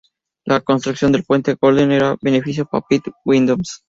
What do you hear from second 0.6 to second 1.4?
construcción del